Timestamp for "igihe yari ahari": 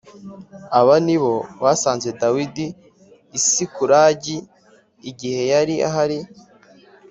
5.09-6.19